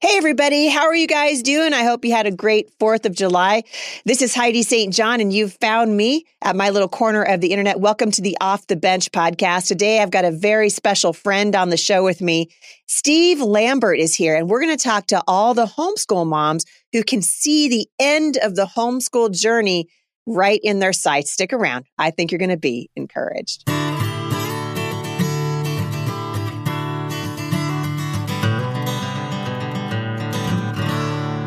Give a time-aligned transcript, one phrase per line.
[0.00, 0.68] Hey, everybody.
[0.68, 1.74] How are you guys doing?
[1.74, 3.64] I hope you had a great 4th of July.
[4.04, 4.94] This is Heidi St.
[4.94, 7.80] John, and you've found me at my little corner of the internet.
[7.80, 9.66] Welcome to the Off the Bench podcast.
[9.66, 12.48] Today, I've got a very special friend on the show with me.
[12.86, 17.02] Steve Lambert is here, and we're going to talk to all the homeschool moms who
[17.02, 19.88] can see the end of the homeschool journey
[20.28, 21.32] right in their sights.
[21.32, 21.86] Stick around.
[21.98, 23.68] I think you're going to be encouraged.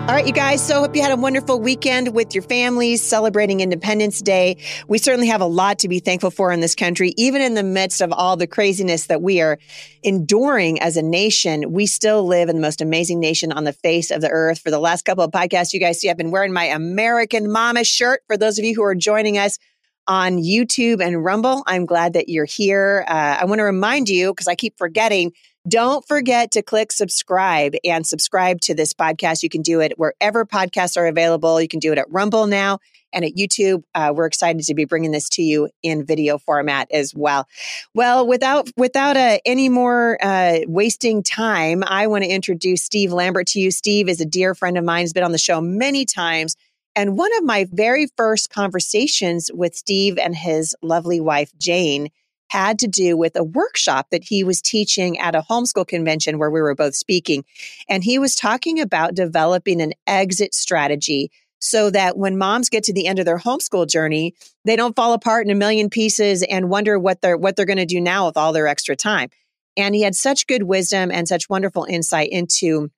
[0.02, 0.66] All right, you guys.
[0.66, 4.58] So, hope you had a wonderful weekend with your families celebrating Independence Day.
[4.88, 7.14] We certainly have a lot to be thankful for in this country.
[7.18, 9.60] Even in the midst of all the craziness that we are
[10.02, 14.10] enduring as a nation, we still live in the most amazing nation on the face
[14.10, 14.60] of the earth.
[14.60, 17.84] For the last couple of podcasts, you guys see I've been wearing my American Mama
[17.84, 18.22] shirt.
[18.26, 19.60] For those of you who are joining us,
[20.08, 21.64] on YouTube and Rumble.
[21.68, 23.06] I'm glad that you're here.
[23.08, 25.32] Uh, I want to remind you, because I keep forgetting,
[25.68, 29.44] don't forget to click subscribe and subscribe to this podcast.
[29.44, 31.62] You can do it wherever podcasts are available.
[31.62, 32.80] You can do it at Rumble now
[33.14, 33.84] and at YouTube.
[33.94, 37.48] Uh, we're excited to be bringing this to you in video format as well.
[37.94, 43.48] Well, without without uh, any more uh, wasting time, I want to introduce Steve Lambert
[43.48, 43.72] to you.
[43.72, 45.02] Steve is a dear friend of mine.
[45.02, 46.56] He's been on the show many times.
[46.96, 52.10] And one of my very first conversations with Steve and his lovely wife, Jane,
[52.52, 56.52] had to do with a workshop that he was teaching at a homeschool convention where
[56.52, 57.46] we were both speaking.
[57.88, 62.94] And he was talking about developing an exit strategy so that when moms get to
[62.94, 64.34] the end of their homeschool journey,
[64.66, 67.78] they don't fall apart in a million pieces and wonder what they're what they're going
[67.78, 69.30] to do now with all their extra time.
[69.78, 72.92] And he had such good wisdom and such wonderful insight into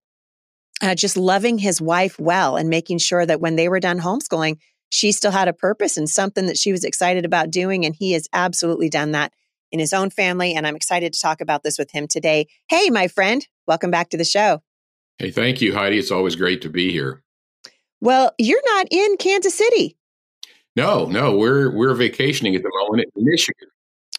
[0.81, 4.57] uh, just loving his wife well and making sure that when they were done homeschooling,
[4.89, 7.85] she still had a purpose and something that she was excited about doing.
[7.85, 9.31] And he has absolutely done that
[9.73, 10.53] in his own family.
[10.53, 12.47] And I'm excited to talk about this with him today.
[12.69, 14.61] Hey, my friend, welcome back to the show.
[15.17, 15.97] Hey, thank you, Heidi.
[15.97, 17.23] It's always great to be here.
[17.99, 19.97] Well, you're not in Kansas City.
[20.75, 23.67] No, no, we're we're vacationing at the moment in Michigan.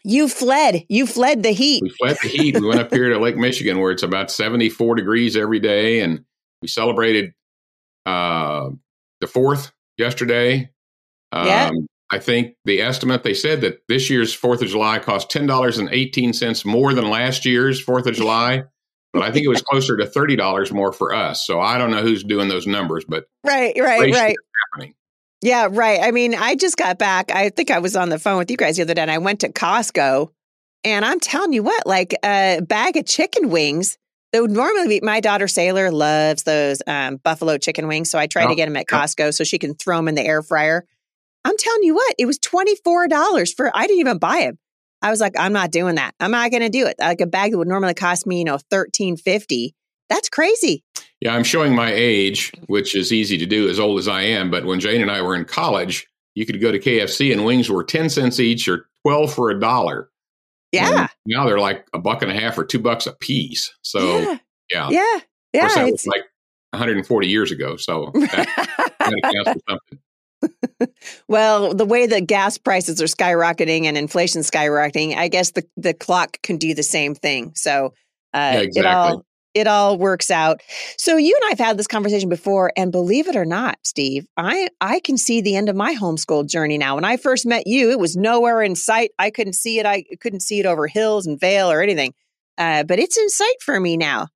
[0.05, 0.85] You fled.
[0.89, 1.83] You fled the heat.
[1.83, 2.61] We fled the heat.
[2.61, 6.25] we went up here to Lake Michigan where it's about 74 degrees every day and
[6.61, 7.33] we celebrated
[8.07, 8.69] uh,
[9.21, 10.71] the 4th yesterday.
[11.33, 11.71] Um, yeah.
[12.11, 15.79] I think the estimate they said that this year's Fourth of July cost ten dollars
[15.79, 18.65] and eighteen cents more than last year's Fourth of July,
[19.13, 21.47] but I think it was closer to thirty dollars more for us.
[21.47, 24.37] So I don't know who's doing those numbers, but right, right, right.
[24.73, 24.95] Happening.
[25.41, 26.01] Yeah, right.
[26.03, 27.31] I mean, I just got back.
[27.31, 29.19] I think I was on the phone with you guys the other day, and I
[29.19, 30.29] went to Costco,
[30.85, 33.99] and I'm telling you what, like a bag of chicken wings.
[34.33, 38.27] That would normally be my daughter Sailor loves those um, buffalo chicken wings, so I
[38.27, 40.43] try oh, to get them at Costco so she can throw them in the air
[40.43, 40.85] fryer.
[41.45, 44.59] I'm telling you what, it was $24 for, I didn't even buy them.
[45.03, 46.15] I was like, I'm not doing that.
[46.19, 46.97] I'm not going to do it.
[46.99, 49.75] Like a bag that would normally cost me, you know, 1350.
[50.09, 50.83] That's crazy.
[51.21, 54.51] Yeah, I'm showing my age, which is easy to do as old as I am.
[54.51, 57.69] But when Jane and I were in college, you could go to KFC and wings
[57.69, 60.09] were 10 cents each or 12 for a dollar.
[60.73, 61.01] Yeah.
[61.01, 63.75] And now they're like a buck and a half or two bucks a piece.
[63.83, 64.39] So, yeah.
[64.71, 64.89] Yeah.
[64.91, 65.21] Yeah.
[65.53, 66.25] yeah that was like
[66.71, 67.77] 140 years ago.
[67.77, 69.99] So that, that counts for something
[71.29, 75.95] well, the way that gas prices are skyrocketing and inflation skyrocketing, I guess the, the
[75.95, 77.53] clock can do the same thing.
[77.55, 77.87] So
[78.35, 78.81] uh, yeah, exactly.
[78.81, 79.25] it all
[79.55, 80.61] it all works out.
[80.99, 84.27] So you and I have had this conversation before, and believe it or not, Steve,
[84.37, 86.97] I I can see the end of my homeschool journey now.
[86.97, 89.13] When I first met you, it was nowhere in sight.
[89.19, 89.87] I couldn't see it.
[89.87, 92.15] I couldn't see it over hills and vale or anything.
[92.59, 94.29] Uh, but it's in sight for me now.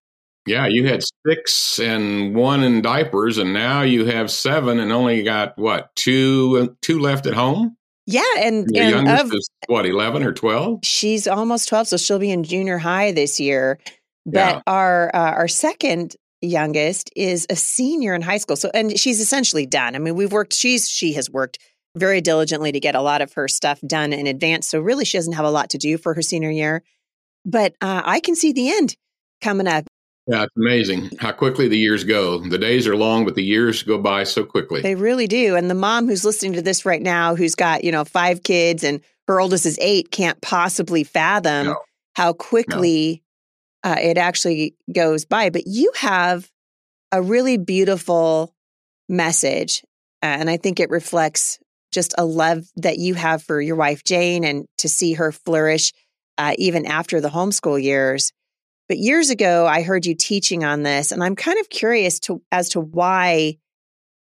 [0.49, 5.23] Yeah, you had six and one in diapers, and now you have seven and only
[5.23, 7.77] got what two two left at home.
[8.07, 10.81] Yeah, and your and youngest of, is what eleven or twelve.
[10.83, 13.79] She's almost twelve, so she'll be in junior high this year.
[14.25, 14.61] But yeah.
[14.67, 19.67] our uh, our second youngest is a senior in high school, so and she's essentially
[19.67, 19.95] done.
[19.95, 20.55] I mean, we've worked.
[20.55, 21.59] She's she has worked
[21.97, 24.69] very diligently to get a lot of her stuff done in advance.
[24.69, 26.83] So really, she doesn't have a lot to do for her senior year.
[27.45, 28.97] But uh, I can see the end
[29.41, 29.87] coming up.
[30.29, 32.39] Yeah, it's amazing how quickly the years go.
[32.39, 34.83] The days are long, but the years go by so quickly.
[34.83, 35.57] They really do.
[35.57, 38.85] And the mom who's listening to this right now, who's got, you know, five kids
[38.85, 41.77] and her oldest is eight, can't possibly fathom no.
[42.15, 43.23] how quickly
[43.83, 43.93] no.
[43.93, 45.49] uh, it actually goes by.
[45.49, 46.51] But you have
[47.11, 48.55] a really beautiful
[49.09, 49.83] message.
[50.21, 51.59] And I think it reflects
[51.91, 55.95] just a love that you have for your wife, Jane, and to see her flourish
[56.37, 58.31] uh, even after the homeschool years.
[58.89, 62.43] But years ago, I heard you teaching on this, and I'm kind of curious to
[62.51, 63.59] as to why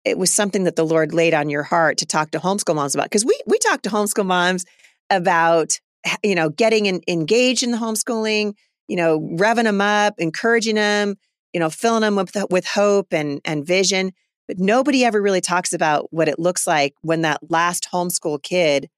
[0.04, 2.94] it was something that the Lord laid on your heart to talk to homeschool moms
[2.94, 3.06] about.
[3.06, 4.66] Because we we talk to homeschool moms
[5.10, 5.80] about
[6.24, 8.54] you know getting in, engaged in the homeschooling,
[8.88, 11.16] you know, revving them up, encouraging them,
[11.54, 14.12] you know, filling them with with hope and and vision.
[14.48, 18.90] But nobody ever really talks about what it looks like when that last homeschool kid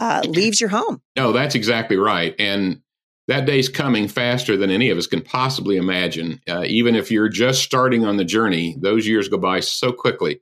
[0.00, 1.00] uh, leaves your home.
[1.16, 2.34] No, that's exactly right.
[2.38, 2.80] And
[3.28, 6.40] that day's coming faster than any of us can possibly imagine.
[6.48, 10.40] Uh, even if you're just starting on the journey, those years go by so quickly.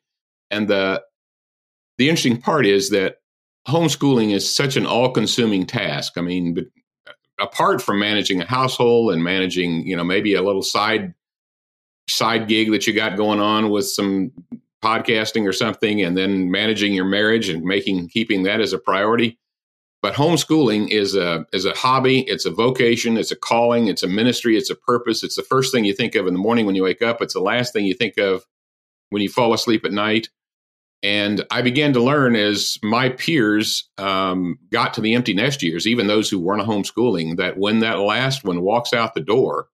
[0.50, 1.02] And the
[1.98, 3.16] the interesting part is that
[3.68, 6.14] homeschooling is such an all-consuming task.
[6.16, 6.56] I mean,
[7.40, 11.14] apart from managing a household and managing, you know, maybe a little side
[12.08, 14.30] side gig that you got going on with some
[14.84, 19.38] podcasting or something, and then managing your marriage and making keeping that as a priority.
[20.04, 24.06] But homeschooling is a is a hobby, it's a vocation, it's a calling, it's a
[24.06, 25.22] ministry, it's a purpose.
[25.22, 27.22] It's the first thing you think of in the morning when you wake up.
[27.22, 28.44] It's the last thing you think of
[29.08, 30.28] when you fall asleep at night.
[31.02, 35.86] And I began to learn as my peers um, got to the empty nest years,
[35.86, 39.68] even those who weren't homeschooling, that when that last one walks out the door,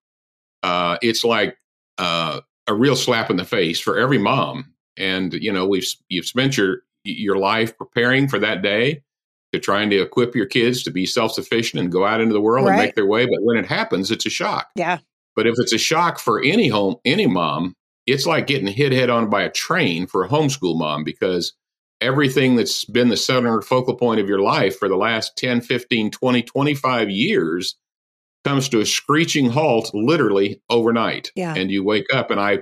[0.63, 1.57] uh, it's like
[1.97, 4.75] uh, a real slap in the face for every mom.
[4.95, 9.03] And you know, we've you've spent your your life preparing for that day
[9.53, 12.41] to trying to equip your kids to be self sufficient and go out into the
[12.41, 12.73] world right.
[12.73, 13.25] and make their way.
[13.25, 14.69] But when it happens, it's a shock.
[14.75, 14.99] Yeah.
[15.35, 17.75] But if it's a shock for any home, any mom,
[18.05, 21.53] it's like getting hit head on by a train for a homeschool mom because
[22.01, 26.11] everything that's been the center focal point of your life for the last 10, 15,
[26.11, 27.77] 20, 25 years
[28.43, 31.31] comes to a screeching halt literally overnight.
[31.35, 31.53] Yeah.
[31.55, 32.59] And you wake up and I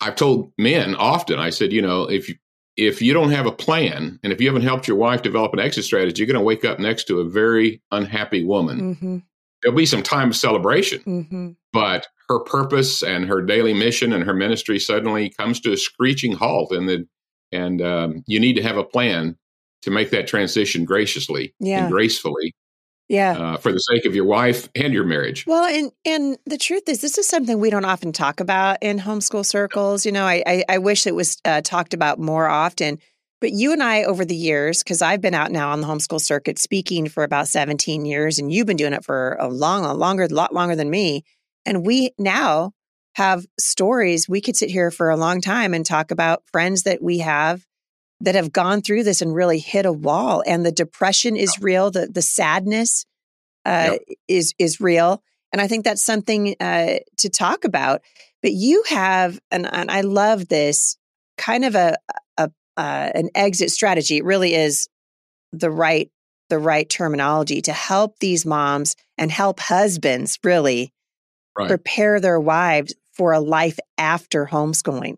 [0.00, 2.36] I've told men often, I said, you know, if you
[2.76, 5.60] if you don't have a plan and if you haven't helped your wife develop an
[5.60, 8.94] exit strategy, you're going to wake up next to a very unhappy woman.
[8.94, 9.18] Mm-hmm.
[9.62, 11.50] There'll be some time of celebration, mm-hmm.
[11.72, 16.32] but her purpose and her daily mission and her ministry suddenly comes to a screeching
[16.32, 17.08] halt, and the,
[17.52, 19.36] and um, you need to have a plan
[19.82, 21.84] to make that transition graciously yeah.
[21.84, 22.54] and gracefully
[23.08, 23.32] yeah.
[23.32, 25.44] Uh, for the sake of your wife and your marriage.
[25.46, 28.98] Well and and the truth is this is something we don't often talk about in
[28.98, 30.04] homeschool circles.
[30.04, 32.98] You know i i, I wish it was uh, talked about more often.
[33.40, 36.20] But you and i over the years because i've been out now on the homeschool
[36.20, 39.94] circuit speaking for about 17 years and you've been doing it for a long a
[39.94, 41.22] longer a lot longer than me.
[41.64, 42.72] And we now
[43.14, 47.02] have stories we could sit here for a long time and talk about friends that
[47.02, 47.64] we have
[48.20, 51.90] that have gone through this and really hit a wall and the depression is real
[51.90, 53.04] the the sadness
[53.64, 54.00] uh, yep.
[54.28, 55.22] is is real
[55.52, 58.00] and i think that's something uh, to talk about
[58.42, 60.96] but you have and, and i love this
[61.36, 61.96] kind of a,
[62.38, 64.88] a uh, an exit strategy it really is
[65.52, 66.10] the right
[66.48, 70.92] the right terminology to help these moms and help husbands really
[71.58, 71.68] right.
[71.68, 75.16] prepare their wives for a life after homeschooling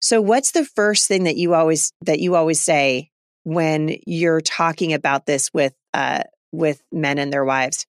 [0.00, 3.10] so what's the first thing that you always that you always say
[3.44, 7.86] when you're talking about this with uh, with men and their wives?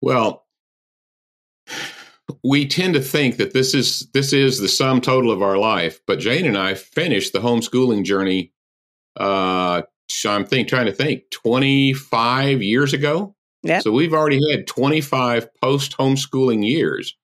[0.00, 0.46] Well,
[2.44, 6.00] we tend to think that this is this is the sum total of our life,
[6.06, 8.52] but Jane and I finished the homeschooling journey.
[9.16, 13.34] Uh, so I'm think trying to think 25 years ago.
[13.62, 13.80] Yeah.
[13.80, 17.16] So we've already had 25 post homeschooling years.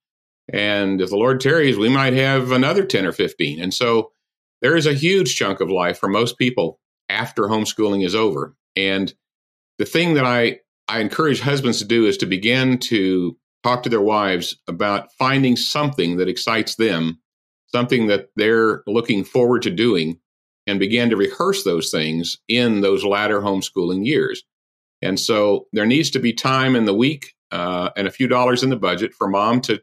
[0.52, 3.60] And if the Lord tarries, we might have another 10 or 15.
[3.60, 4.12] And so
[4.60, 8.54] there is a huge chunk of life for most people after homeschooling is over.
[8.76, 9.12] And
[9.78, 13.88] the thing that I, I encourage husbands to do is to begin to talk to
[13.88, 17.18] their wives about finding something that excites them,
[17.68, 20.18] something that they're looking forward to doing,
[20.66, 24.42] and begin to rehearse those things in those latter homeschooling years.
[25.02, 28.62] And so there needs to be time in the week uh, and a few dollars
[28.62, 29.82] in the budget for mom to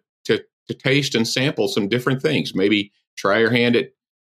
[0.72, 2.56] to taste and sample some different things.
[2.56, 3.90] Maybe try your hand at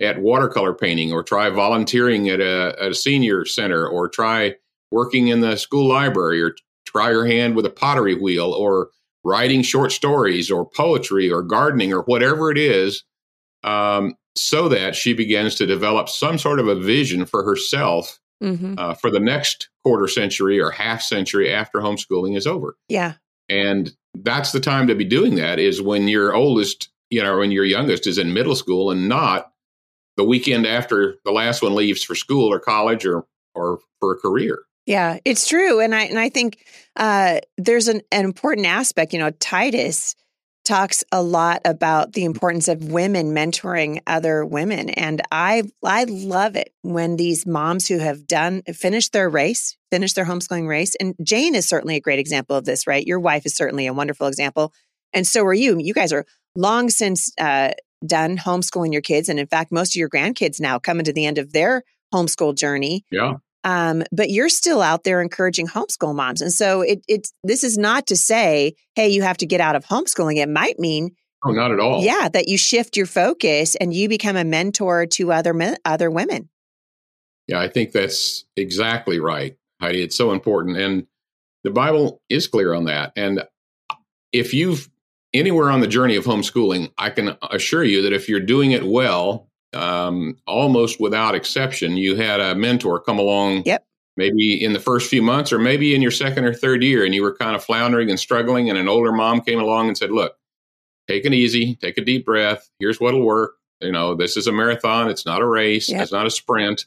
[0.01, 4.55] at watercolor painting, or try volunteering at a, at a senior center, or try
[4.91, 8.89] working in the school library, or try your hand with a pottery wheel, or
[9.23, 13.03] writing short stories, or poetry, or gardening, or whatever it is,
[13.63, 18.75] um, so that she begins to develop some sort of a vision for herself mm-hmm.
[18.77, 22.75] uh, for the next quarter century or half century after homeschooling is over.
[22.89, 23.13] Yeah.
[23.47, 27.51] And that's the time to be doing that is when your oldest, you know, when
[27.51, 29.51] your youngest is in middle school and not
[30.17, 34.17] the weekend after the last one leaves for school or college or or for a
[34.17, 34.63] career.
[34.85, 36.65] Yeah, it's true, and I and I think
[36.95, 39.13] uh, there's an, an important aspect.
[39.13, 40.15] You know, Titus
[40.63, 46.55] talks a lot about the importance of women mentoring other women and I I love
[46.55, 51.15] it when these moms who have done finished their race, finished their homeschooling race and
[51.21, 53.05] Jane is certainly a great example of this, right?
[53.05, 54.73] Your wife is certainly a wonderful example
[55.11, 55.77] and so are you.
[55.79, 57.71] You guys are long since uh,
[58.05, 61.25] done homeschooling your kids and in fact most of your grandkids now coming to the
[61.25, 63.05] end of their homeschool journey.
[63.11, 63.33] Yeah.
[63.63, 66.41] Um, but you're still out there encouraging homeschool moms.
[66.41, 69.75] And so it, it's this is not to say, hey, you have to get out
[69.75, 70.37] of homeschooling.
[70.37, 71.15] It might mean
[71.45, 72.03] Oh, not at all.
[72.03, 76.09] Yeah, that you shift your focus and you become a mentor to other men, other
[76.09, 76.49] women.
[77.47, 80.01] Yeah, I think that's exactly right, Heidi.
[80.01, 81.05] It's so important, and
[81.65, 83.11] the Bible is clear on that.
[83.17, 83.43] And
[84.31, 84.89] if you've
[85.33, 88.83] anywhere on the journey of homeschooling, I can assure you that if you're doing it
[88.83, 93.63] well, um, almost without exception, you had a mentor come along.
[93.65, 93.85] Yep.
[94.15, 97.15] Maybe in the first few months, or maybe in your second or third year, and
[97.15, 100.11] you were kind of floundering and struggling, and an older mom came along and said,
[100.11, 100.35] "Look,
[101.07, 102.69] take it easy, take a deep breath.
[102.77, 103.55] Here's what'll work.
[103.81, 105.09] You know, this is a marathon.
[105.09, 105.89] It's not a race.
[105.89, 106.01] Yep.
[106.03, 106.85] It's not a sprint.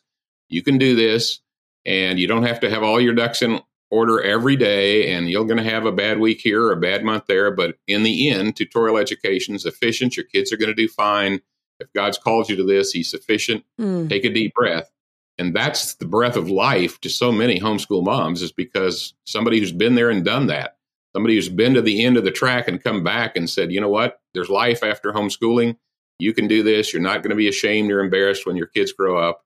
[0.49, 1.41] You can do this,
[1.85, 5.45] and you don't have to have all your ducks in order every day and you're
[5.45, 8.29] going to have a bad week here or a bad month there but in the
[8.31, 11.41] end tutorial education is efficient your kids are going to do fine
[11.81, 13.65] if god's called you to this he's sufficient.
[13.81, 14.09] Mm.
[14.09, 14.91] take a deep breath.
[15.39, 19.73] And that's the breath of life to so many homeschool moms is because somebody who's
[19.73, 20.77] been there and done that
[21.17, 23.81] somebody who's been to the end of the track and come back and said you
[23.81, 24.21] know what?
[24.35, 25.77] There's life after homeschooling.
[26.19, 26.93] You can do this.
[26.93, 29.43] You're not going to be ashamed or embarrassed when your kids grow up.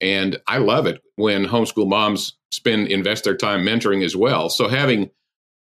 [0.00, 4.48] And I love it when homeschool moms spend invest their time mentoring as well.
[4.48, 5.10] So having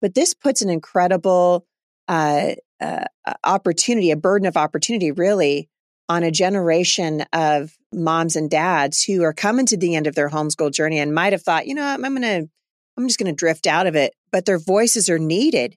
[0.00, 1.66] But this puts an incredible
[2.08, 3.04] uh, uh,
[3.44, 5.68] opportunity, a burden of opportunity, really,
[6.08, 10.30] on a generation of moms and dads who are coming to the end of their
[10.30, 12.50] homeschool journey and might have thought, you know, I'm, I'm going to,
[12.96, 15.76] I'm just going to drift out of it, but their voices are needed.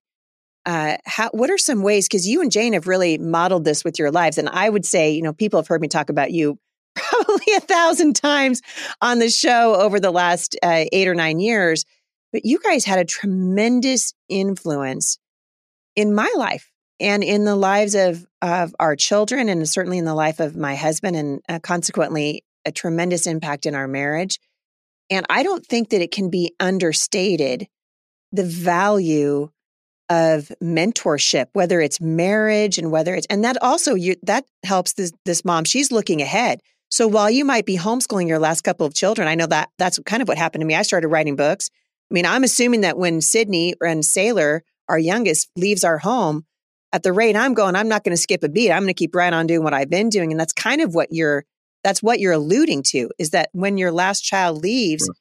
[0.65, 2.07] Uh, how, what are some ways?
[2.07, 5.11] Because you and Jane have really modeled this with your lives, and I would say,
[5.11, 6.59] you know, people have heard me talk about you
[6.95, 8.61] probably a thousand times
[9.01, 11.83] on the show over the last uh, eight or nine years.
[12.31, 15.17] But you guys had a tremendous influence
[15.95, 20.13] in my life and in the lives of, of our children, and certainly in the
[20.13, 24.39] life of my husband, and uh, consequently, a tremendous impact in our marriage.
[25.09, 27.67] And I don't think that it can be understated
[28.31, 29.49] the value
[30.09, 35.11] of mentorship, whether it's marriage and whether it's, and that also you, that helps this,
[35.25, 35.63] this mom.
[35.63, 36.61] She's looking ahead.
[36.89, 39.99] So while you might be homeschooling your last couple of children, I know that that's
[40.05, 40.75] kind of what happened to me.
[40.75, 41.69] I started writing books.
[42.09, 46.45] I mean, I'm assuming that when Sydney and Sailor, our youngest, leaves our home,
[46.93, 48.71] at the rate I'm going, I'm not going to skip a beat.
[48.71, 50.31] I'm going to keep right on doing what I've been doing.
[50.31, 51.45] And that's kind of what you're,
[51.83, 55.17] that's what you're alluding to is that when your last child leaves, right.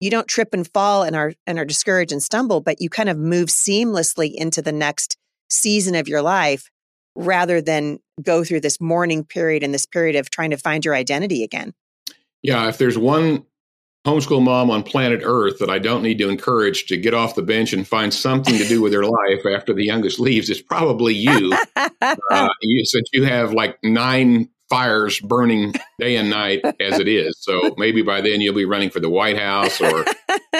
[0.00, 3.08] you don't trip and fall and are, and are discouraged and stumble, but you kind
[3.08, 5.16] of move seamlessly into the next
[5.48, 6.70] season of your life
[7.16, 10.94] rather than go through this mourning period and this period of trying to find your
[10.94, 11.72] identity again.
[12.42, 12.68] Yeah.
[12.68, 13.44] If there's one
[14.06, 17.42] homeschool mom on planet Earth that I don't need to encourage to get off the
[17.42, 21.14] bench and find something to do with their life after the youngest leaves is probably
[21.14, 21.56] you.
[21.76, 27.36] uh, you since you have like nine fires burning day and night as it is.
[27.40, 30.04] So maybe by then you'll be running for the White House or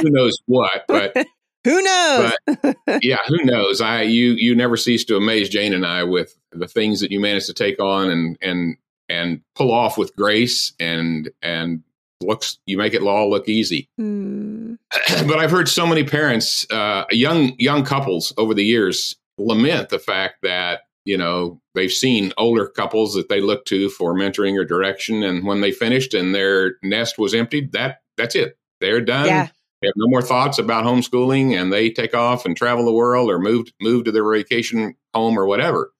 [0.01, 0.85] who knows what.
[0.89, 1.15] But
[1.65, 2.33] who knows?
[2.47, 3.81] But, yeah, who knows?
[3.81, 7.21] I you you never cease to amaze Jane and I with the things that you
[7.21, 8.77] manage to take on and and
[9.09, 11.83] and pull off with grace and and
[12.25, 13.89] looks you make it all look easy.
[13.99, 14.79] Mm.
[15.27, 19.99] but I've heard so many parents, uh, young young couples over the years, lament the
[19.99, 24.65] fact that you know, they've seen older couples that they look to for mentoring or
[24.65, 25.23] direction.
[25.23, 28.59] And when they finished and their nest was emptied, that that's it.
[28.81, 29.27] They're done.
[29.27, 29.49] Yeah.
[29.83, 33.31] They have no more thoughts about homeschooling and they take off and travel the world
[33.31, 35.93] or move move to their vacation home or whatever.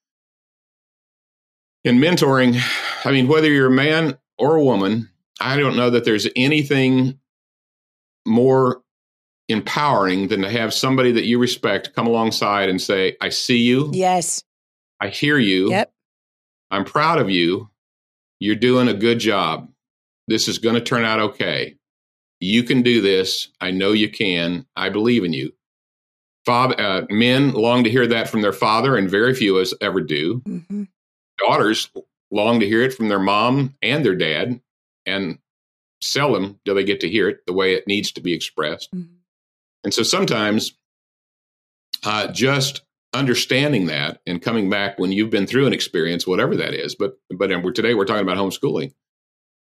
[1.85, 2.59] In mentoring,
[3.05, 5.11] I mean, whether you're a man or a woman,
[5.45, 7.19] I don't know that there's anything
[8.27, 8.83] more
[9.51, 13.91] empowering than to have somebody that you respect come alongside and say, I see you.
[13.93, 14.43] Yes.
[15.01, 15.69] I hear you.
[15.69, 15.93] Yep.
[16.71, 17.69] I'm proud of you.
[18.41, 19.69] You're doing a good job.
[20.29, 21.77] This is going to turn out okay.
[22.41, 23.49] You can do this.
[23.61, 24.65] I know you can.
[24.77, 25.53] I believe in you.
[26.47, 29.75] Father, uh, men long to hear that from their father, and very few of us
[29.83, 30.41] ever do.
[30.41, 30.85] Mm-hmm.
[31.39, 31.91] Daughters
[32.31, 34.61] long to hear it from their mom and their dad,
[35.07, 35.39] and
[36.01, 38.95] seldom do they get to hear it the way it needs to be expressed.
[38.95, 39.15] Mm-hmm.
[39.85, 40.75] And so sometimes
[42.05, 42.83] uh, just
[43.13, 46.95] understanding that and coming back when you've been through an experience, whatever that is.
[46.95, 48.93] But but we're, today we're talking about homeschooling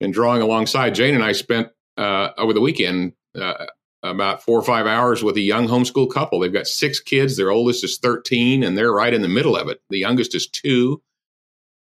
[0.01, 0.95] and drawing alongside.
[0.95, 3.67] Jane and I spent uh, over the weekend uh,
[4.03, 6.41] about four or five hours with a young homeschool couple.
[6.41, 7.37] They've got six kids.
[7.37, 9.81] Their oldest is thirteen, and they're right in the middle of it.
[9.91, 11.03] The youngest is two.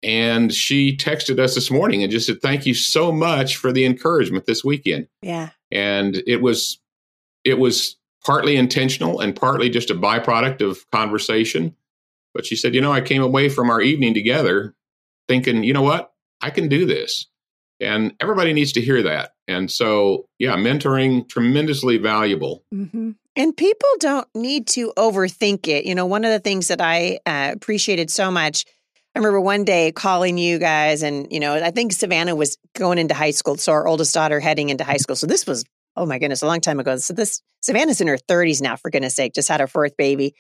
[0.03, 3.85] And she texted us this morning and just said, "Thank you so much for the
[3.85, 6.81] encouragement this weekend." Yeah, and it was
[7.45, 11.75] it was partly intentional and partly just a byproduct of conversation.
[12.35, 14.75] But she said, you know, I came away from our evening together
[15.29, 17.27] thinking, you know what, I can do this.
[17.81, 19.33] And everybody needs to hear that.
[19.49, 22.63] And so, yeah, mentoring tremendously valuable.
[22.75, 23.13] Mm-hmm.
[23.37, 25.87] And people don't need to overthink it.
[25.87, 28.67] You know, one of the things that I uh, appreciated so much,
[29.15, 32.99] I remember one day calling you guys, and, you know, I think Savannah was going
[32.99, 33.57] into high school.
[33.57, 35.17] So our oldest daughter heading into high school.
[35.17, 35.65] So this was
[35.97, 36.97] oh my goodness, a long time ago.
[36.97, 40.35] So this Savannah's in her 30s now, for goodness sake, just had her fourth baby.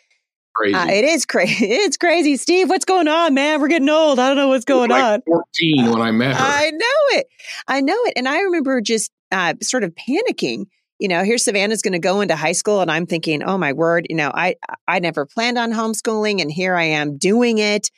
[0.54, 0.74] Crazy.
[0.74, 1.66] Uh, it is crazy.
[1.70, 2.36] It's crazy.
[2.36, 3.60] Steve, what's going on, man?
[3.60, 4.18] We're getting old.
[4.18, 5.22] I don't know what's going like on.
[5.26, 6.42] 14 when I met her.
[6.42, 7.26] I know it.
[7.68, 8.14] I know it.
[8.16, 10.64] And I remember just uh, sort of panicking.
[10.98, 13.72] You know, here Savannah's going to go into high school, and I'm thinking, oh my
[13.72, 14.56] word, you know, I
[14.86, 17.90] I never planned on homeschooling, and here I am doing it.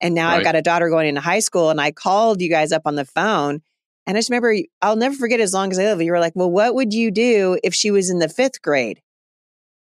[0.00, 0.38] And now right.
[0.38, 2.94] I've got a daughter going into high school, and I called you guys up on
[2.94, 3.62] the phone
[4.08, 6.00] and I just remember, I'll never forget as long as I live.
[6.00, 9.02] You were like, well, what would you do if she was in the fifth grade?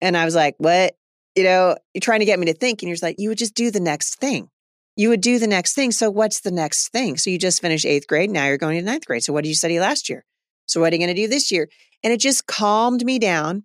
[0.02, 0.96] And I was like, what?
[1.34, 2.82] You know, you're trying to get me to think.
[2.82, 4.50] And you're like, you would just do the next thing.
[4.98, 5.94] You would do the next thing.
[5.94, 7.16] So what's the next thing?
[7.16, 8.30] So you just finished eighth grade.
[8.30, 9.24] Now you're going to ninth grade.
[9.24, 10.26] So what did you study last year?
[10.66, 11.70] So what are you going to do this year?
[12.04, 13.64] And it just calmed me down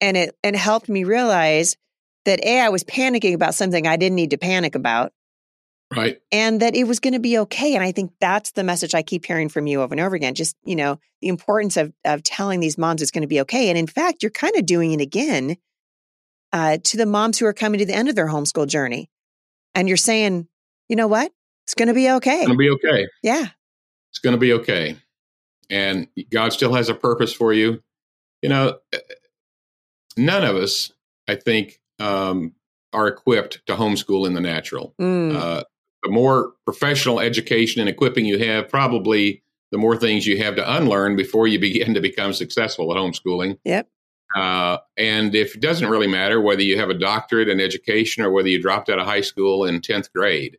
[0.00, 1.76] and it and helped me realize
[2.24, 5.12] that A, I was panicking about something I didn't need to panic about.
[5.94, 6.18] Right.
[6.30, 7.74] And that it was going to be okay.
[7.74, 10.34] And I think that's the message I keep hearing from you over and over again.
[10.34, 13.70] Just, you know, the importance of of telling these moms it's going to be okay.
[13.70, 15.56] And in fact, you're kind of doing it again
[16.52, 19.10] uh, to the moms who are coming to the end of their homeschool journey.
[19.74, 20.46] And you're saying,
[20.88, 21.32] you know what?
[21.66, 22.38] It's going to be okay.
[22.38, 23.06] It's going to be okay.
[23.22, 23.46] Yeah.
[24.10, 24.96] It's going to be okay.
[25.70, 27.82] And God still has a purpose for you.
[28.42, 28.98] You know, eh,
[30.16, 30.90] none of us,
[31.28, 32.54] I think, um,
[32.92, 34.94] are equipped to homeschool in the natural.
[35.00, 35.36] Mm.
[35.36, 35.64] Uh,
[36.02, 40.76] the more professional education and equipping you have, probably the more things you have to
[40.76, 43.58] unlearn before you begin to become successful at homeschooling.
[43.64, 43.88] Yep.
[44.34, 48.30] Uh, and if it doesn't really matter whether you have a doctorate in education or
[48.30, 50.58] whether you dropped out of high school in 10th grade,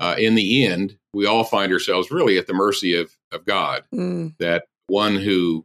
[0.00, 3.84] uh, in the end, we all find ourselves really at the mercy of, of God,
[3.94, 4.34] mm.
[4.38, 5.64] that one who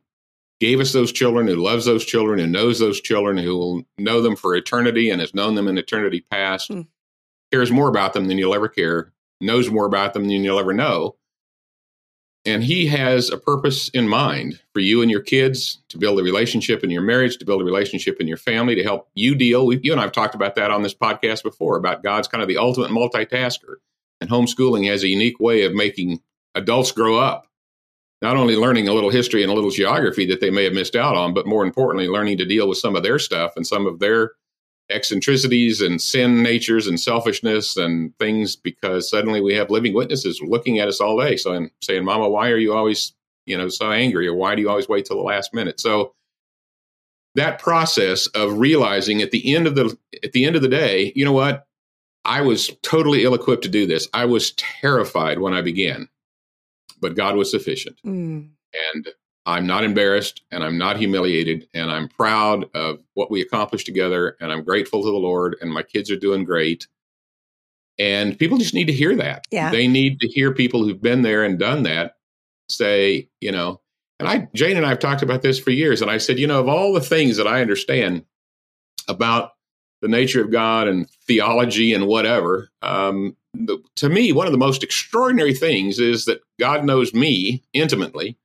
[0.62, 4.22] gave us those children, who loves those children, who knows those children, who will know
[4.22, 6.88] them for eternity and has known them in eternity past, mm
[7.56, 10.74] cares more about them than you'll ever care, knows more about them than you'll ever
[10.74, 11.16] know.
[12.44, 16.24] And he has a purpose in mind for you and your kids to build a
[16.24, 19.66] relationship in your marriage, to build a relationship in your family, to help you deal.
[19.66, 22.42] We, you and I have talked about that on this podcast before about God's kind
[22.42, 23.76] of the ultimate multitasker.
[24.20, 26.20] And homeschooling has a unique way of making
[26.56, 27.48] adults grow up,
[28.22, 30.98] not only learning a little history and a little geography that they may have missed
[30.98, 33.88] out on, but more importantly, learning to deal with some of their stuff and some
[33.88, 34.34] of their
[34.90, 40.78] eccentricities and sin natures and selfishness and things because suddenly we have living witnesses looking
[40.80, 43.14] at us all day so I'm saying mama why are you always
[43.46, 44.28] you know so angry?
[44.28, 45.80] Or why do you always wait till the last minute?
[45.80, 46.14] So
[47.36, 51.12] that process of realizing at the end of the at the end of the day
[51.16, 51.66] you know what?
[52.28, 54.08] I was totally ill equipped to do this.
[54.14, 56.10] I was terrified when i began
[57.02, 57.98] but god was sufficient.
[58.06, 58.50] Mm.
[58.94, 59.10] and
[59.46, 64.38] I'm not embarrassed and I'm not humiliated and I'm proud of what we accomplished together
[64.40, 66.88] and I'm grateful to the Lord and my kids are doing great.
[67.98, 69.46] And people just need to hear that.
[69.52, 69.72] Yeah.
[69.72, 72.16] They need to hear people who've been there and done that
[72.70, 73.82] say, you know,
[74.20, 76.48] and I Jane and I have talked about this for years and I said, you
[76.48, 78.26] know, of all the things that I understand
[79.08, 79.52] about
[80.02, 82.70] the nature of God and theology and whatever.
[82.82, 87.64] Um, the, to me, one of the most extraordinary things is that God knows me
[87.74, 88.38] intimately,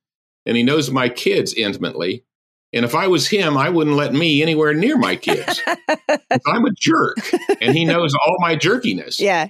[0.46, 2.24] and He knows my kids intimately.
[2.72, 5.60] And if I was Him, I wouldn't let me anywhere near my kids.
[6.46, 7.18] I'm a jerk,
[7.60, 9.20] and He knows all my jerkiness.
[9.20, 9.48] Yeah,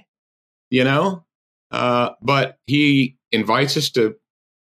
[0.69, 1.25] you know.
[1.69, 4.15] Uh, but He invites us to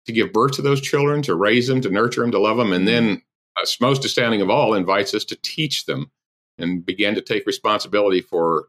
[0.05, 2.73] to give birth to those children, to raise them, to nurture them, to love them,
[2.73, 3.21] and then,
[3.61, 6.11] uh, most astounding of all, invites us to teach them
[6.57, 8.67] and begin to take responsibility for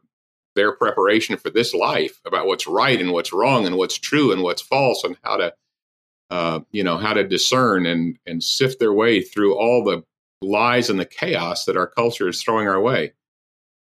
[0.55, 4.41] their preparation for this life about what's right and what's wrong and what's true and
[4.41, 5.53] what's false and how to
[6.31, 10.03] uh, you know how to discern and and sift their way through all the
[10.41, 13.13] lies and the chaos that our culture is throwing our way.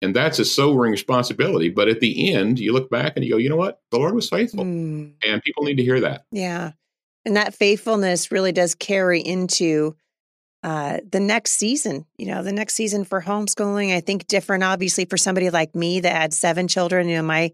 [0.02, 3.38] And that's a sobering responsibility but at the end you look back and you go
[3.38, 3.82] you know what?
[3.92, 4.64] The lord was faithful.
[4.64, 5.14] Mm.
[5.26, 6.24] and people need to hear that.
[6.32, 6.72] Yeah.
[7.26, 9.96] And that faithfulness really does carry into
[10.64, 15.06] uh, the next season, you know, the next season for homeschooling, I think different, obviously,
[15.06, 17.08] for somebody like me that had seven children.
[17.08, 17.52] You know, my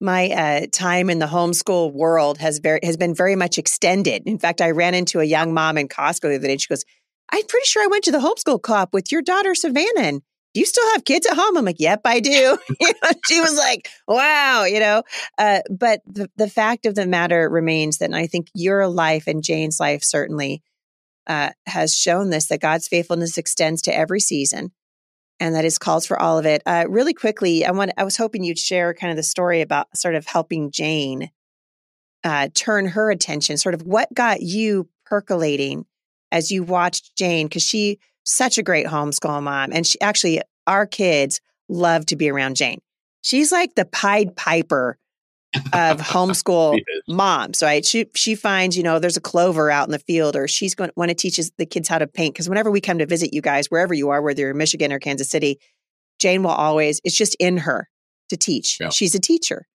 [0.00, 4.22] my uh, time in the homeschool world has very has been very much extended.
[4.26, 6.52] In fact, I ran into a young mom in Costco the other day.
[6.52, 6.84] And she goes,
[7.30, 10.60] "I'm pretty sure I went to the homeschool co-op with your daughter Savannah." And do
[10.60, 11.56] you still have kids at home?
[11.56, 12.58] I'm like, "Yep, I do."
[13.26, 15.02] she was like, "Wow," you know.
[15.38, 19.42] Uh, but the the fact of the matter remains that I think your life and
[19.42, 20.62] Jane's life certainly
[21.26, 24.72] uh, has shown this that God's faithfulness extends to every season
[25.40, 26.62] and that is calls for all of it.
[26.66, 29.96] Uh, really quickly, I want I was hoping you'd share kind of the story about
[29.96, 31.30] sort of helping Jane
[32.22, 35.84] uh, turn her attention, sort of what got you percolating
[36.32, 40.86] as you watched Jane because she such a great homeschool mom and she actually our
[40.86, 42.80] kids love to be around Jane.
[43.22, 44.98] She's like the Pied Piper
[45.72, 47.84] of homeschool moms, right?
[47.84, 50.90] She she finds, you know, there's a clover out in the field, or she's going
[50.90, 52.34] to want to teach the kids how to paint.
[52.34, 54.92] Because whenever we come to visit you guys, wherever you are, whether you're in Michigan
[54.92, 55.58] or Kansas City,
[56.18, 57.88] Jane will always, it's just in her
[58.30, 58.78] to teach.
[58.80, 58.90] Yeah.
[58.90, 59.66] She's a teacher.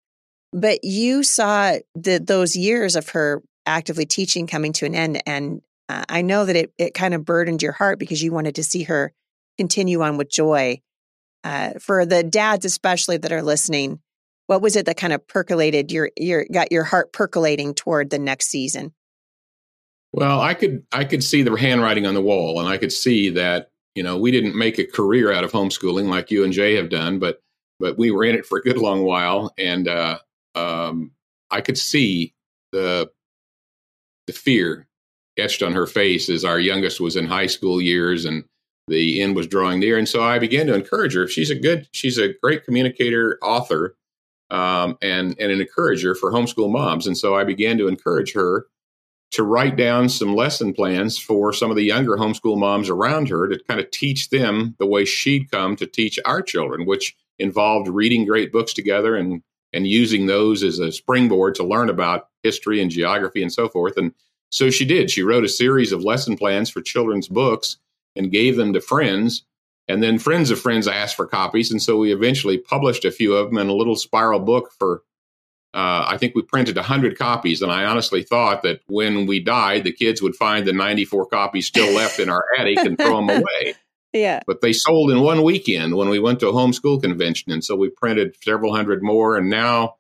[0.52, 5.22] But you saw the, those years of her actively teaching coming to an end.
[5.28, 8.56] And uh, I know that it, it kind of burdened your heart because you wanted
[8.56, 9.14] to see her
[9.58, 10.82] continue on with joy.
[11.44, 14.00] Uh, for the dads, especially that are listening,
[14.50, 18.18] what was it that kind of percolated your your got your heart percolating toward the
[18.18, 18.92] next season?
[20.12, 23.30] Well, I could I could see the handwriting on the wall, and I could see
[23.30, 26.74] that you know we didn't make a career out of homeschooling like you and Jay
[26.76, 27.44] have done, but
[27.80, 30.18] but we were in it for a good long while, and uh,
[30.56, 31.12] um,
[31.52, 32.34] I could see
[32.72, 33.12] the
[34.26, 34.88] the fear
[35.38, 38.46] etched on her face as our youngest was in high school years and
[38.88, 39.98] the end was drawing near.
[39.98, 41.28] And so I began to encourage her.
[41.28, 43.96] She's a good, she's a great communicator, author,
[44.50, 47.08] um, and, and an encourager for homeschool moms.
[47.08, 48.68] And so I began to encourage her
[49.32, 53.48] to write down some lesson plans for some of the younger homeschool moms around her
[53.48, 57.88] to kind of teach them the way she'd come to teach our children, which involved
[57.88, 62.82] reading great books together and and using those as a springboard to learn about history
[62.82, 63.98] and geography and so forth.
[63.98, 64.14] And
[64.50, 65.12] so she did.
[65.12, 67.78] She wrote a series of lesson plans for children's books
[68.16, 69.44] and gave them to friends
[69.90, 71.72] and then friends of friends asked for copies.
[71.72, 75.02] And so we eventually published a few of them in a little spiral book for,
[75.74, 77.64] uh, I think we printed 100 copies.
[77.64, 81.66] And I honestly thought that when we died, the kids would find the 94 copies
[81.66, 83.74] still left in our attic and throw them away.
[84.14, 84.42] Yeah.
[84.46, 87.52] But they sold in one weekend when we went to a homeschool convention.
[87.52, 89.38] And so we printed several hundred more.
[89.38, 89.96] And now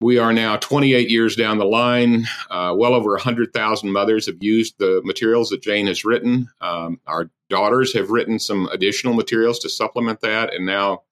[0.00, 2.26] we are now 28 years down the line.
[2.50, 6.48] Uh, well over 100,000 mothers have used the materials that Jane has written.
[6.60, 10.54] Um, our daughters have written some additional materials to supplement that.
[10.54, 11.02] And now,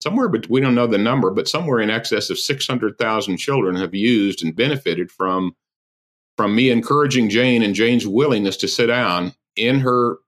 [0.00, 3.94] somewhere, but we don't know the number, but somewhere in excess of 600,000 children have
[3.94, 5.56] used and benefited from,
[6.36, 10.18] from me encouraging Jane and Jane's willingness to sit down in her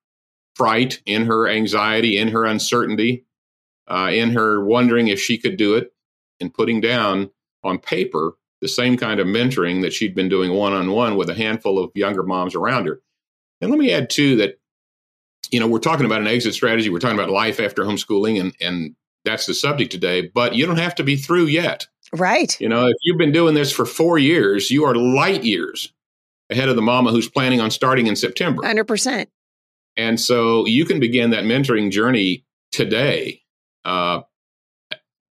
[0.56, 3.24] fright, in her anxiety, in her uncertainty,
[3.86, 5.92] uh, in her wondering if she could do it,
[6.40, 7.30] and putting down
[7.62, 11.30] on paper the same kind of mentoring that she'd been doing one on one with
[11.30, 13.00] a handful of younger moms around her.
[13.60, 14.58] And let me add too that
[15.50, 18.54] you know we're talking about an exit strategy, we're talking about life after homeschooling, and
[18.60, 18.94] and
[19.24, 20.30] that's the subject today.
[20.34, 22.58] But you don't have to be through yet, right?
[22.60, 25.92] You know, if you've been doing this for four years, you are light years
[26.50, 28.62] ahead of the mama who's planning on starting in September.
[28.64, 29.28] Hundred percent.
[29.96, 33.42] And so you can begin that mentoring journey today.
[33.84, 34.20] Uh,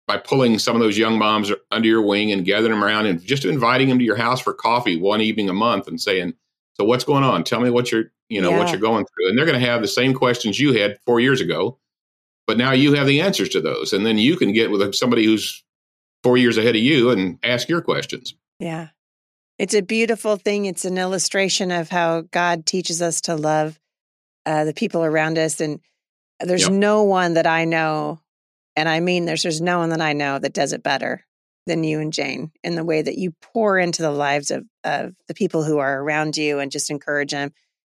[0.07, 3.23] by pulling some of those young moms under your wing and gathering them around and
[3.23, 6.35] just inviting them to your house for coffee one evening a month and saying,
[6.75, 7.45] "So what's going on?
[7.45, 8.59] Tell me what you're, you know, yeah.
[8.59, 11.21] what you're going through." And they're going to have the same questions you had 4
[11.21, 11.79] years ago,
[12.47, 15.25] but now you have the answers to those and then you can get with somebody
[15.25, 15.65] who's
[16.23, 18.35] 4 years ahead of you and ask your questions.
[18.61, 18.89] Yeah.
[19.59, 20.67] It's a beautiful thing.
[20.67, 23.81] It's an illustration of how God teaches us to love
[24.45, 25.81] uh, the people around us and
[26.41, 26.73] there's yep.
[26.73, 28.21] no one that I know
[28.77, 31.25] And I mean, there's, there's no one that I know that does it better
[31.67, 35.15] than you and Jane in the way that you pour into the lives of, of
[35.27, 37.53] the people who are around you and just encourage them.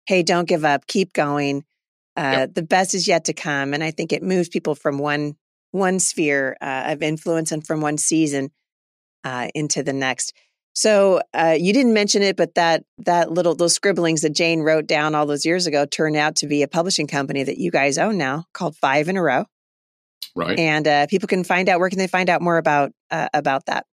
[0.07, 1.65] Hey, don't give up, keep going.
[2.17, 2.55] Uh, yep.
[2.55, 3.75] The best is yet to come.
[3.75, 5.37] And I think it moves people from one
[5.73, 8.51] one sphere uh, of influence and from one season
[9.25, 10.33] uh, into the next.
[10.75, 14.87] So uh, you didn't mention it, but that that little those scribblings that Jane wrote
[14.87, 17.99] down all those years ago turned out to be a publishing company that you guys
[17.99, 19.47] own now called Five in a Row.
[20.35, 20.59] Right.
[20.59, 23.67] And uh, people can find out where can they find out more about uh, about
[23.67, 23.87] that.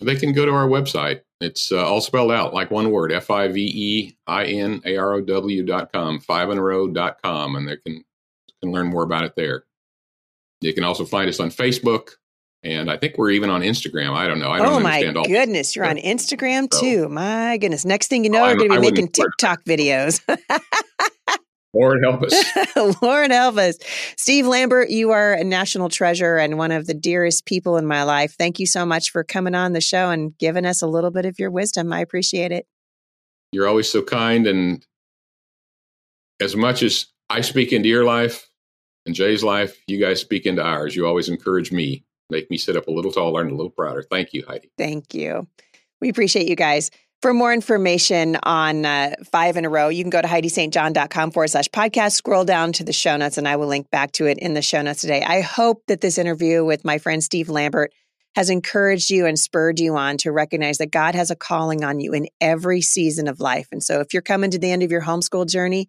[0.00, 1.22] They can go to our website.
[1.40, 4.96] It's uh, all spelled out like one word: F I V E I N A
[4.96, 8.04] R O W dot com, five in a row dot com, and they can
[8.62, 9.64] can learn more about it there.
[10.60, 12.10] You can also find us on Facebook,
[12.62, 14.14] and I think we're even on Instagram.
[14.14, 14.50] I don't know.
[14.50, 17.08] I don't oh my goodness, you're on Instagram so, too.
[17.08, 17.84] My goodness.
[17.84, 20.20] Next thing you know, we're going to be making TikTok videos.
[21.74, 22.44] Lord help us.
[23.02, 23.76] Lord help us.
[24.16, 28.04] Steve Lambert, you are a national treasure and one of the dearest people in my
[28.04, 28.34] life.
[28.38, 31.26] Thank you so much for coming on the show and giving us a little bit
[31.26, 31.92] of your wisdom.
[31.92, 32.66] I appreciate it.
[33.52, 34.46] You're always so kind.
[34.46, 34.84] And
[36.40, 38.48] as much as I speak into your life
[39.04, 40.96] and Jay's life, you guys speak into ours.
[40.96, 44.02] You always encourage me make me sit up a little taller and a little prouder.
[44.02, 44.70] Thank you, Heidi.
[44.76, 45.46] Thank you.
[46.00, 46.90] We appreciate you guys.
[47.20, 51.48] For more information on uh, five in a row, you can go to HeidiSt.John.com forward
[51.48, 54.38] slash podcast, scroll down to the show notes, and I will link back to it
[54.38, 55.24] in the show notes today.
[55.24, 57.92] I hope that this interview with my friend Steve Lambert
[58.36, 61.98] has encouraged you and spurred you on to recognize that God has a calling on
[61.98, 63.66] you in every season of life.
[63.72, 65.88] And so if you're coming to the end of your homeschool journey,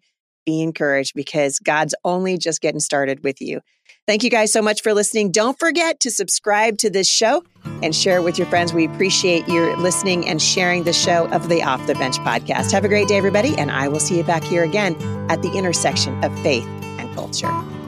[0.50, 3.60] be encouraged because God's only just getting started with you.
[4.06, 5.30] Thank you guys so much for listening.
[5.30, 7.44] Don't forget to subscribe to this show
[7.82, 8.72] and share it with your friends.
[8.72, 12.72] We appreciate your listening and sharing the show of the Off the Bench podcast.
[12.72, 14.96] Have a great day, everybody, and I will see you back here again
[15.30, 16.66] at the intersection of faith
[16.98, 17.79] and culture.